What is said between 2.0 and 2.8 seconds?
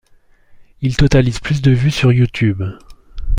YouTube.